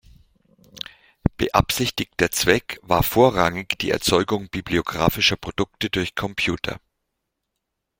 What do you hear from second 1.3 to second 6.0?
Beabsichtigter Zweck war vorrangig die Erzeugung bibliographischer Produkte